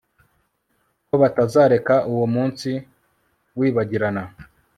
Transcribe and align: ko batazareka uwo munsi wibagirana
ko 1.07 1.15
batazareka 1.21 1.95
uwo 2.11 2.25
munsi 2.35 2.69
wibagirana 3.57 4.23